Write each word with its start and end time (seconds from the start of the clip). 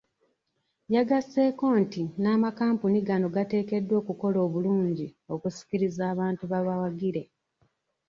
Yagasseeko 0.93 1.65
nti 1.83 2.01
n'amakampuni 2.21 2.99
gano 3.07 3.27
gateekeddwa 3.35 3.95
okukola 4.01 4.37
obulungi 4.45 5.07
okusikiriza 5.33 6.01
abantu 6.13 6.43
babawagire. 6.51 7.23